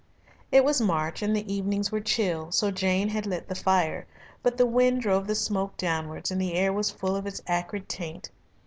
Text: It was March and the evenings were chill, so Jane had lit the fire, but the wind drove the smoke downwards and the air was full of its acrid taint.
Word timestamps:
It 0.51 0.65
was 0.65 0.81
March 0.81 1.21
and 1.21 1.35
the 1.35 1.53
evenings 1.53 1.91
were 1.91 1.99
chill, 2.01 2.51
so 2.51 2.71
Jane 2.71 3.09
had 3.09 3.27
lit 3.27 3.47
the 3.47 3.53
fire, 3.53 4.07
but 4.41 4.57
the 4.57 4.65
wind 4.65 5.01
drove 5.03 5.27
the 5.27 5.35
smoke 5.35 5.77
downwards 5.77 6.31
and 6.31 6.41
the 6.41 6.55
air 6.55 6.73
was 6.73 6.89
full 6.89 7.15
of 7.15 7.27
its 7.27 7.39
acrid 7.45 7.87
taint. 7.87 8.31